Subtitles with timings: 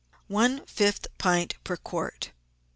[0.33, 2.31] one fifth pint per quart.